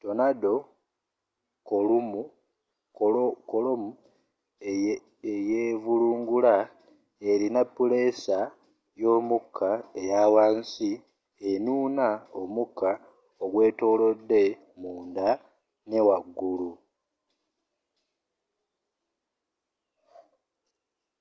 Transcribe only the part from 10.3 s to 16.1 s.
wansi enuuna omuka ogwetolodde munda ne